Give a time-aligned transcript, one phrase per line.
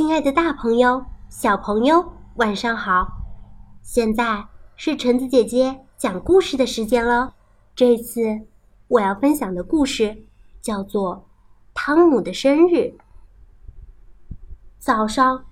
[0.00, 3.06] 亲爱的，大朋友、小朋友，晚上好！
[3.82, 7.34] 现在是橙子姐姐讲故事的时间了。
[7.76, 8.22] 这次
[8.88, 10.24] 我要分享的故事
[10.62, 11.16] 叫做
[11.74, 12.76] 《汤姆的生日》。
[14.78, 15.44] 早上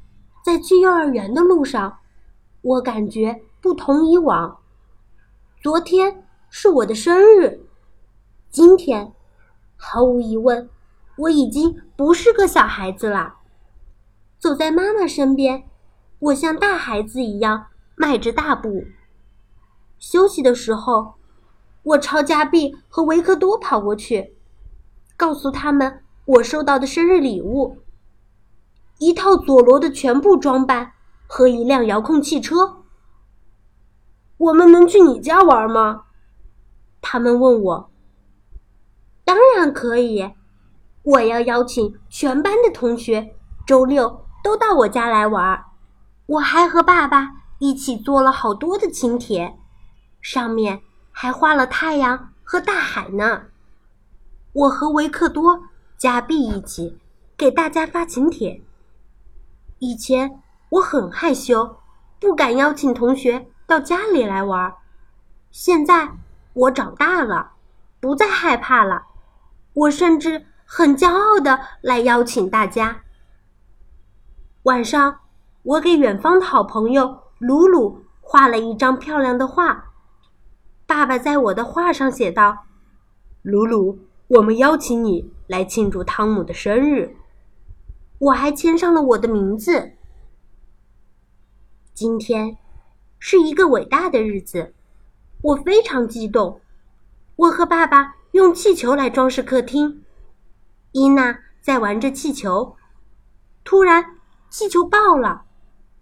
[0.42, 1.98] 在去幼儿园的路上，
[2.62, 4.60] 我感觉不同以往。
[5.60, 7.66] 昨天是我的生日，
[8.48, 9.12] 今天
[9.76, 10.70] 毫无疑问，
[11.18, 13.34] 我已经不是个小孩子了。
[14.38, 15.64] 走在妈妈身边，
[16.20, 18.84] 我像大孩子一样迈着大步。
[19.98, 21.14] 休息的时候，
[21.82, 24.36] 我朝加碧和维克多跑过去，
[25.16, 27.78] 告诉他们我收到的生日礼物：
[28.98, 30.92] 一套佐罗的全部装扮
[31.26, 32.84] 和一辆遥控汽车。
[34.36, 36.04] 我们能去你家玩吗？
[37.00, 37.90] 他们问我。
[39.24, 40.30] 当然可以，
[41.02, 43.34] 我要邀请全班的同学，
[43.66, 44.27] 周六。
[44.48, 45.66] 都到我家来玩儿，
[46.24, 49.58] 我还和爸爸一起做了好多的请帖，
[50.22, 50.80] 上面
[51.12, 53.42] 还画了太阳和大海呢。
[54.54, 55.64] 我和维克多、
[55.98, 56.98] 加碧一起
[57.36, 58.62] 给大家发请帖。
[59.80, 61.80] 以前我很害羞，
[62.18, 64.76] 不敢邀请同学到家里来玩儿，
[65.50, 66.08] 现在
[66.54, 67.50] 我长大了，
[68.00, 69.02] 不再害怕了，
[69.74, 73.02] 我甚至很骄傲的来邀请大家。
[74.68, 75.20] 晚上，
[75.62, 79.92] 我给远方的好朋友鲁鲁画了一张漂亮的画。
[80.84, 82.66] 爸爸在我的画上写道
[83.40, 87.16] ：“鲁鲁，我们邀请你来庆祝汤姆的生日。”
[88.20, 89.92] 我还签上了我的名字。
[91.94, 92.58] 今天
[93.18, 94.74] 是一个伟大的日子，
[95.40, 96.60] 我非常激动。
[97.36, 100.04] 我和爸爸用气球来装饰客厅，
[100.92, 102.76] 伊娜在玩着气球，
[103.64, 104.17] 突然。
[104.50, 105.44] 气球爆了，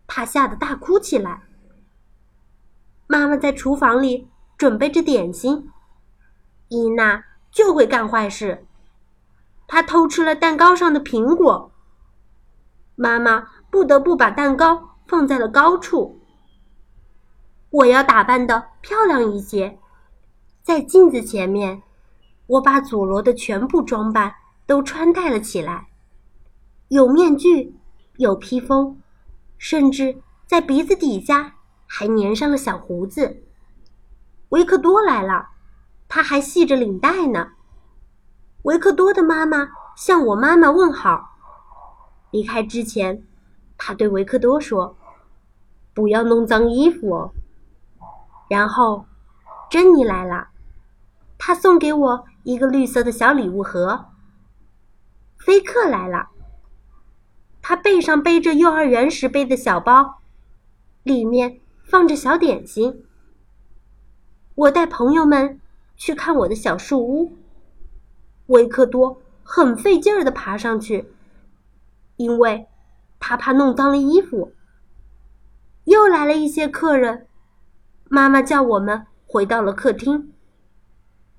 [0.06, 1.42] 他吓得大哭起来。
[3.06, 5.70] 妈妈在厨房里准备着点心，
[6.68, 8.66] 伊娜就会干坏事，
[9.66, 11.72] 她偷吃了蛋糕上的苹果。
[12.94, 16.20] 妈妈不得不把蛋糕放在了高处。
[17.70, 19.78] 我要打扮的漂亮一些，
[20.62, 21.82] 在镜子前面，
[22.46, 24.34] 我把佐罗的全部装扮
[24.66, 25.88] 都穿戴了起来，
[26.88, 27.74] 有面具。
[28.18, 29.00] 有披风，
[29.58, 31.54] 甚至在鼻子底下
[31.86, 33.42] 还粘上了小胡子。
[34.50, 35.48] 维克多来了，
[36.08, 37.48] 他还系着领带呢。
[38.62, 41.36] 维克多的妈妈向我妈妈问好。
[42.30, 43.24] 离开之前，
[43.76, 44.96] 他对维克多说
[45.94, 47.32] ：“不要弄脏衣服哦。”
[48.48, 49.06] 然后，
[49.70, 50.48] 珍妮来了，
[51.38, 54.06] 她送给我一个绿色的小礼物盒。
[55.38, 56.28] 菲克来了。
[57.68, 60.20] 他背上背着幼儿园时背的小包，
[61.02, 63.04] 里面放着小点心。
[64.54, 65.60] 我带朋友们
[65.96, 67.36] 去看我的小树屋。
[68.46, 71.06] 维克多很费劲儿的爬上去，
[72.14, 72.68] 因为
[73.18, 74.52] 他怕弄脏了衣服。
[75.86, 77.26] 又来了一些客人，
[78.08, 80.32] 妈妈叫我们回到了客厅。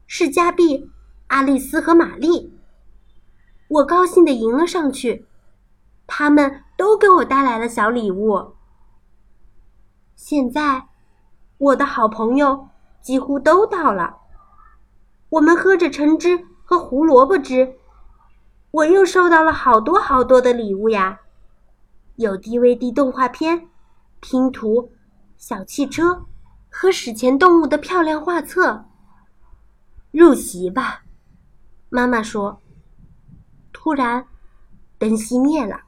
[0.05, 0.91] 是加碧、
[1.27, 2.53] 阿丽丝和玛丽。
[3.69, 5.25] 我高兴的迎了上去。
[6.07, 8.55] 他们都给我带来了小礼物。
[10.15, 10.87] 现在，
[11.57, 12.69] 我的好朋友
[13.01, 14.17] 几乎都到了。
[15.29, 17.77] 我们喝着橙汁和胡萝卜汁。
[18.71, 21.19] 我又收到了好多好多的礼物呀，
[22.15, 23.69] 有 DVD 动画片、
[24.19, 24.91] 拼图、
[25.35, 26.25] 小汽车
[26.69, 28.85] 和史前动物的漂亮画册。
[30.11, 31.03] 入席吧，
[31.89, 32.61] 妈妈说。
[33.71, 34.27] 突然，
[34.97, 35.81] 灯熄灭了。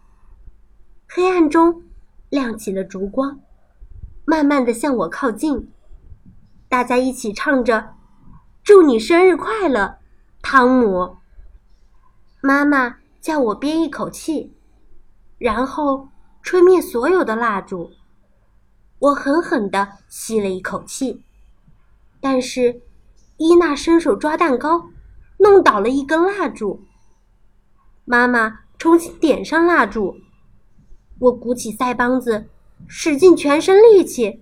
[1.12, 1.82] 黑暗中，
[2.30, 3.40] 亮起了烛光，
[4.26, 5.72] 慢慢的向我靠近。
[6.68, 7.96] 大家一起唱着
[8.64, 9.98] ：“祝你生日快乐，
[10.44, 11.18] 汤姆。”
[12.42, 14.56] 妈妈叫我憋一口气，
[15.40, 16.10] 然后
[16.44, 17.90] 吹灭所有的蜡烛。
[19.00, 21.24] 我狠狠的吸了一口气，
[22.22, 22.84] 但是
[23.38, 24.90] 伊娜伸手抓蛋糕，
[25.40, 26.86] 弄倒了一根蜡烛。
[28.06, 30.16] 妈妈重新点上蜡烛。
[31.20, 32.48] 我鼓起腮帮子，
[32.88, 34.42] 使尽全身力气，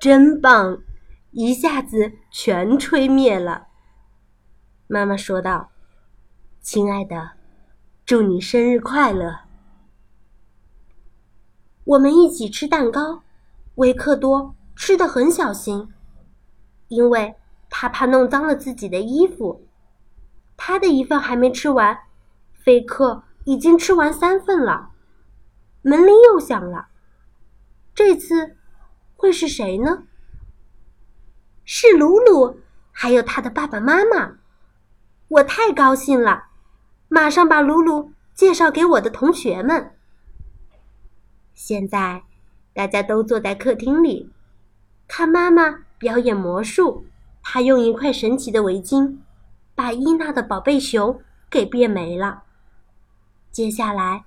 [0.00, 0.82] 真棒！
[1.30, 3.68] 一下子全吹灭了。
[4.86, 5.70] 妈妈说道
[6.60, 7.32] ：“亲爱的，
[8.04, 9.40] 祝你生日快乐！”
[11.84, 13.22] 我们一起吃蛋糕，
[13.76, 15.92] 维克多吃的很小心，
[16.88, 17.34] 因为
[17.68, 19.66] 他怕弄脏了自己的衣服。
[20.56, 21.98] 他的一份还没吃完，
[22.52, 24.93] 菲克已经吃完三份了。
[25.84, 26.88] 门铃又响了。
[27.94, 28.56] 这次
[29.14, 30.04] 会是谁呢？
[31.64, 32.60] 是鲁鲁，
[32.90, 34.38] 还有他的爸爸妈妈。
[35.28, 36.46] 我太高兴了，
[37.08, 39.92] 马上把鲁鲁介绍给我的同学们。
[41.52, 42.24] 现在
[42.72, 44.32] 大家都坐在客厅里，
[45.06, 47.06] 看妈妈表演魔术。
[47.42, 49.18] 她用一块神奇的围巾，
[49.74, 51.20] 把伊娜的宝贝熊
[51.50, 52.44] 给变没了。
[53.50, 54.24] 接下来，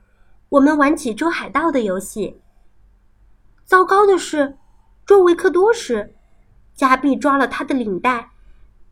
[0.50, 2.42] 我们玩起捉海盗的游戏。
[3.66, 4.58] 糟糕的是，
[5.06, 6.16] 捉维克多时，
[6.74, 8.32] 加碧抓了他的领带，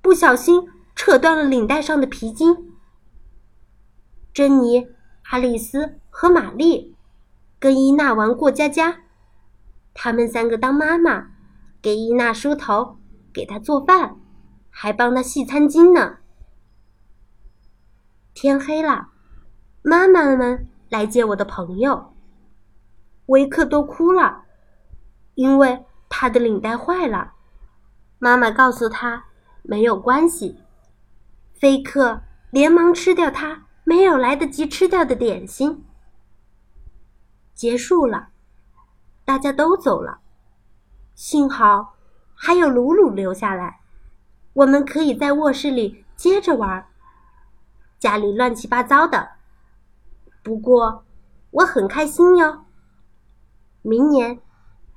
[0.01, 2.73] 不小心扯断了领带上的皮筋。
[4.33, 4.87] 珍妮、
[5.31, 6.95] 阿丽丝和玛丽
[7.59, 9.01] 跟伊娜玩过家家，
[9.93, 11.27] 他们三个当妈妈，
[11.81, 12.97] 给伊娜梳头。
[13.35, 14.15] 给她做饭，
[14.69, 16.19] 还帮她洗餐巾呢。
[18.33, 19.09] 天黑了，
[19.81, 22.13] 妈妈们来接我的朋友。
[23.25, 24.43] 维克多哭了，
[25.33, 27.33] 因为他的领带坏了。
[28.17, 29.25] 妈妈告诉他
[29.61, 30.57] 没有关系。
[31.53, 35.83] 菲克连忙吃掉他没有来得及吃掉的点心。
[37.53, 38.29] 结束了，
[39.25, 40.19] 大家都走了。
[41.13, 41.95] 幸好。
[42.37, 43.79] 还有鲁鲁留下来，
[44.53, 46.87] 我们可以在卧室里接着玩。
[47.99, 49.34] 家里乱七八糟的，
[50.45, 51.03] 不过
[51.49, 52.65] 我很开心哟。
[53.81, 54.39] 明年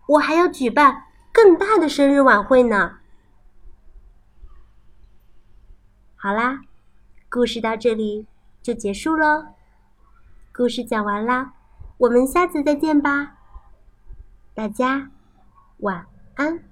[0.07, 2.99] 我还要举办更大的生日晚会呢。
[6.17, 6.61] 好啦，
[7.31, 8.27] 故事到这里
[8.61, 9.47] 就结束喽。
[10.55, 11.55] 故事讲完啦，
[11.97, 13.39] 我们下次再见吧。
[14.53, 15.11] 大家
[15.79, 16.68] 晚安。